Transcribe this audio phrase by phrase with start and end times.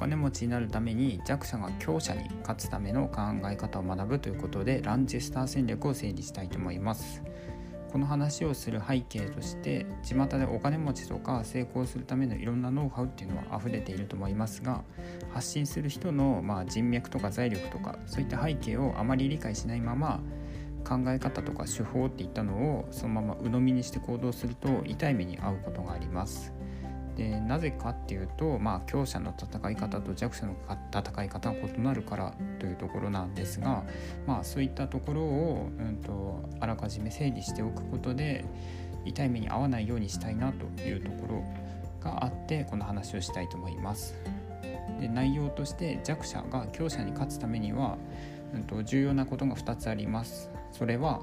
[0.00, 3.20] 金持ちになるために弱者が強者に勝つための考
[3.50, 7.22] え方を学ぶということでランチェスター戦略を整理したいと思います
[7.92, 14.84] この話をする背景として巷でお金持ちとか成功するためのいろんなノウハウっていうのは溢れていると思いますが
[15.34, 20.20] 発信する人のま人脈とか財力とかそういった背景をあまり理解しないまま
[20.88, 26.54] 考え方とか手法っていったのをそのまま鵜呑みにして行動すると痛い目に遭うことがあります。
[27.20, 30.56] でなぜかっていうと、まあ、強者の戦い方と弱者の
[30.90, 33.84] 戦い方が異なるからというところなんですが、
[34.26, 38.46] まあ、そういったところを、うんと、あらかじめ整理しておくことで
[39.04, 41.44] 痛い目に遭わないようにしたいなというところ
[42.02, 44.14] があってこの話をしたいと思います。
[44.98, 47.98] で内容として弱者が強者に勝つためには、
[48.54, 50.50] うんと重要なことが2つあります。
[50.72, 51.20] それは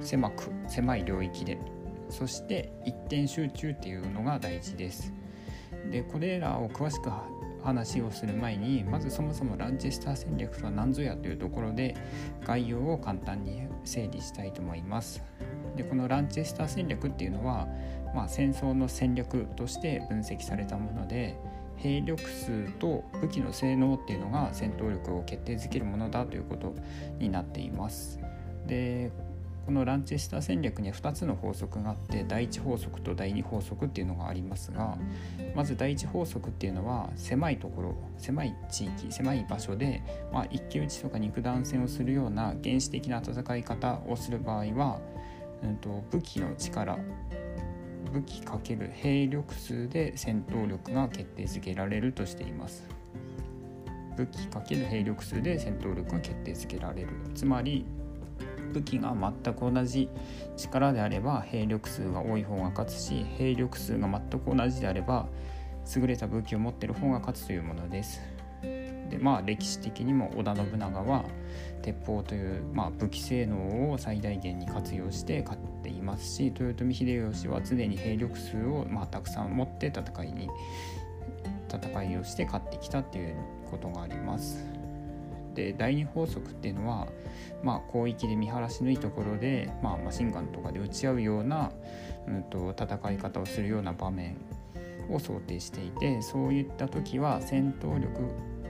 [0.00, 1.58] 狭く狭い領域で
[2.08, 5.12] そして一点集中っていうのが大事です。
[5.90, 7.10] でこれらを詳しく
[7.62, 11.96] 話をする前にまずそもそもランチェスター戦略とは何ぞやというところで
[12.44, 15.22] 概要を簡単に整理したいと思います。
[15.74, 17.66] でこのランチェスター戦略っていうのは、
[18.14, 21.36] まあ、戦争の戦略として分析されたもので
[21.76, 26.74] 兵力数と武器の性能っていうのが戦闘力を決定づけるものだということ
[27.18, 28.18] になっています。
[28.66, 29.10] で
[29.66, 34.96] このランチェスター戦略には2つの法則があって第1法則と第2法則っていうのがありますが
[35.56, 45.00] まず第1法則っていうのは狭いところ狭い地域狭い場所で、まあ、一騎打ちとか肉弾戦をするような原始的な戦い方をする場合は、
[45.64, 46.96] うんと、武器の力
[48.12, 52.88] 武器×兵力数で戦闘力が決定づけられるとしています。
[54.16, 57.84] 武器×兵力数で戦闘力が決定づけられるつまり
[58.76, 60.10] 武器が全く同じ
[60.56, 65.26] 力であれば兵力数が多い方が勝つし兵力数が全く同じであれば
[65.94, 68.20] 優れた武器を持っている方が勝つというものです。
[69.08, 71.24] でまあ歴史的にも織田信長は
[71.80, 80.48] 鉄砲という、まあ、武器性能を最大限に活用して勝っていますし豊臣秀吉は常に兵力数を、まあ、たくさん持って戦いに
[81.72, 83.36] 戦いをして勝ってきたっていう
[83.70, 84.85] ことがあります。
[85.56, 87.08] で第2法則っていうのは、
[87.64, 91.72] まあ、広域で見晴らしのいいところで、まあ、マシンガンとかで撃ち合うような、
[92.28, 94.36] うんと、戦い方をするような場面
[95.10, 98.20] を想定していてそういった時は戦闘力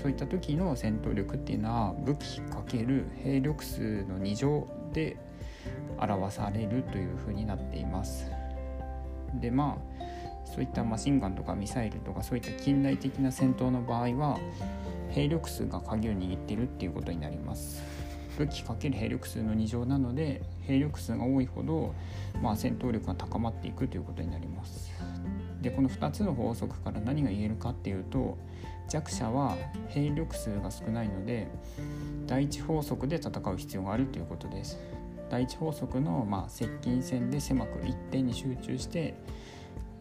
[0.00, 5.16] そういった時の戦闘力っていうのは武器×兵力数の2乗で
[5.98, 8.30] 表されるというふうになっています。
[9.34, 14.38] でまあそういったマシンガンとかミサイルとかそういった近代的な戦闘の場合は
[15.10, 17.82] 兵力数が鍵を握っているっていうことになります。
[18.38, 21.92] 武器×兵力数の2乗なので兵力数が多いほど、
[22.40, 24.92] まあ、戦闘力が高まっていくということになります。
[25.60, 28.38] でこの2つの法則から何が言えるかっていうと
[28.88, 29.56] 弱者は
[29.88, 31.48] 兵力数が少ないので
[32.28, 34.78] 第一法則で戦う必要があるということです。
[35.30, 39.14] 第一法則の、まあ、接近戦で狭く一点に集中して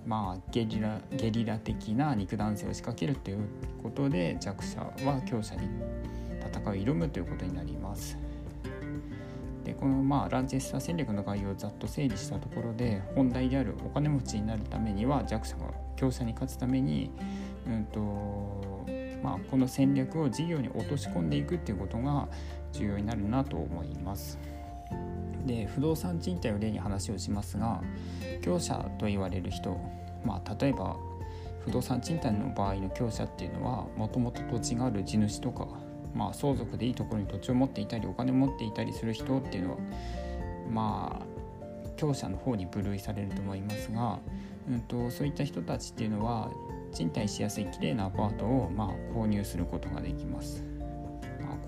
[0.07, 3.40] まあ、ゲリラゲリラ的な肉弾戦を仕掛けるという
[3.84, 5.68] ことで弱者は強者に
[6.40, 8.18] 戦い挑むということになります。
[9.66, 17.12] でこのまあランチェスター戦略の概要をざっと整理したところで本題であるお金持ちになるためには弱者が強者に勝つために、
[17.68, 18.85] うんと
[19.22, 22.29] まあ、この戦略を事業に落とし込んでいくっていうことが
[22.72, 24.39] 重要になるなと思います。
[25.47, 27.81] で不動産賃貸を例に話をしますが
[28.41, 29.79] 強者と言われる人、
[30.23, 30.97] まあ、例えば
[31.65, 35.67] 不動産賃貸の場合の強者っていうのはもともと土地がある地主とか、
[36.13, 39.77] まあ、相続でいいところに土地を持っていたりお金を持っていたりする人っていうのは
[40.69, 41.37] まあ
[41.97, 44.19] 強者の方に分類されると思いますが、
[44.69, 46.51] うんと、そういった人たちっていうのは
[46.93, 48.87] 賃貸しやすい綺麗なアパートをまあ
[49.17, 50.76] 購入することができます。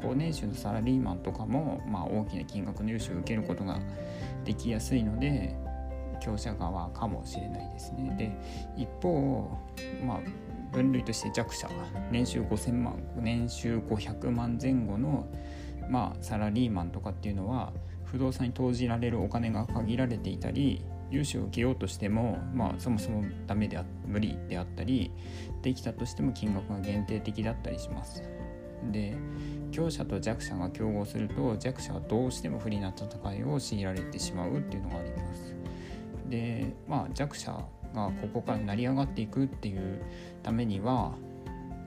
[0.02, 3.80] 高年収のサラリーマンとかも、まあ、大きな金額の融資を受けることが
[4.46, 5.56] できやすいので
[6.20, 8.16] 強者側かもしれないですね。
[8.18, 9.50] で一方、
[10.06, 10.20] まあ、
[10.72, 11.70] 分類として弱者
[12.12, 15.28] 年収5000万年収500万前後の、
[15.90, 17.74] まあ、サラリーマンとかっていうのは
[18.06, 25.12] 不動産に投じられるお金が限られていたり融資を受けようとしても、まあ、そもそもダメであ無理であったり
[25.62, 28.24] できたとしても金額が限定的だったりします。
[28.92, 29.16] で
[29.72, 35.56] 強者と弱者が競合すると弱者はどうしても不利な戦いを強いられてしまうっていうのがあります。
[36.30, 37.52] でまあ弱者
[37.94, 40.02] がここから成り上がっていくっていう
[40.44, 41.14] ためには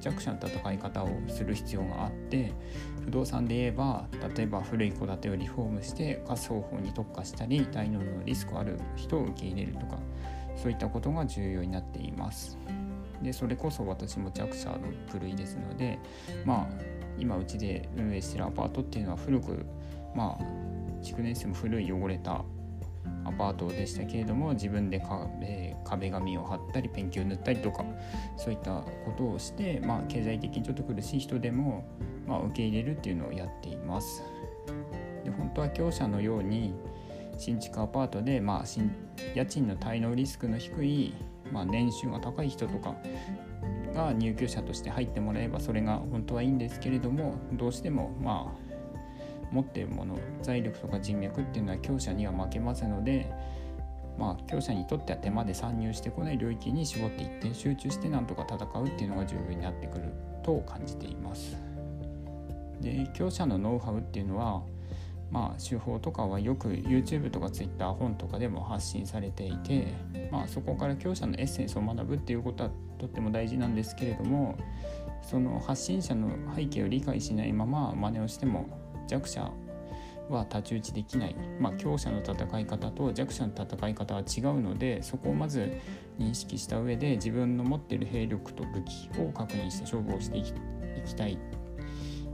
[0.01, 2.53] 弱者の戦い方をする必要があって
[3.05, 4.07] 不動産で言えば
[4.37, 9.99] 例えば古い戸建てをリフォームしてガス方法に特化したり大脳のリスクある人を受け入れるとか
[10.57, 12.59] そういったことが重要になっています。
[13.23, 14.79] でそれこそ私も弱者の
[15.13, 15.99] 部類ですので
[16.45, 16.83] まあ
[17.19, 19.65] 今うちで運営してるアパートっていうのは古く
[20.15, 22.45] まあ築年数も古い汚れた
[23.25, 27.85] アパートでしたけれども自分で壁壁紙を貼ったりペンキを塗ったりとか
[28.37, 31.85] そういったことをして、まあ、経済的にちょっと苦しい人でも、
[32.27, 34.23] まあ、受け入れるっていうのをやっています。
[35.25, 36.75] で本当は強者のように
[37.39, 38.65] 新築アパートで、まあ、
[39.35, 41.15] 家賃の滞納リスクの低い、
[41.53, 42.97] まあ、年収が高い人とか
[43.95, 48.73] が入居者として入ってもらえばそれが本当はいいんですけれどもどうしてもまあ
[49.53, 53.31] 持っているもの財力とか人脈っていうのは強者には負けますので
[54.19, 60.05] まあ強者にとっては手間で参入してこない領域に絞っていって集中してなんとか戦うっていうのが重要になってくる
[60.43, 61.57] と感じています。
[62.81, 64.63] で強者のノウハウっていうのは
[65.33, 69.95] まあ、手法とかはよく YouTube とか Twitter 本とかでも発信されていて、
[70.31, 74.59] まあ、そこから強者のエッセンスを学ぶっていうことはとっても大事なんですけれども
[75.23, 78.69] その発信者の背景を理解しないまま真似をしても
[79.09, 79.51] 弱者
[80.29, 85.73] は太刀打ちできない、まあ、強者の戦い方と弱者の戦い方は違うのでそこをまず
[86.19, 90.53] 認識した上で自分の持っている兵力と武器を確認して勝負をしていき
[91.17, 91.39] たい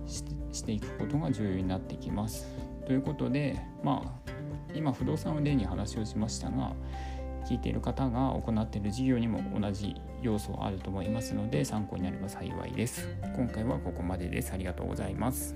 [0.07, 2.68] していくことが重要になってきます。
[2.89, 3.55] ということで
[3.85, 4.33] まあ
[4.75, 6.73] 今不動産を例に話をしましたが
[7.47, 13.09] 聞いている方が行っている事業にも同じ要素あると思いますので参考になれば幸いです。
[13.37, 14.53] 今回はここまでです。
[14.53, 15.55] ありがとうございます。